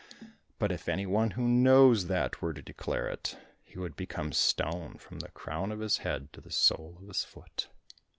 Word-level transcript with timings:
But 0.57 0.71
if 0.71 0.89
any 0.89 1.05
one 1.05 1.29
who 1.37 1.47
knows 1.47 2.07
that 2.07 2.41
were 2.41 2.55
to 2.55 2.61
declare 2.63 3.07
it, 3.07 3.37
he 3.63 3.77
would 3.77 3.95
become 3.95 4.31
stone 4.33 4.97
from 4.97 5.19
the 5.19 5.29
crown 5.29 5.71
of 5.71 5.79
his 5.79 5.99
head 5.99 6.33
to 6.33 6.41
the 6.41 6.49
sole 6.49 6.97
of 6.99 7.07
his 7.07 7.23
foot." 7.23 7.67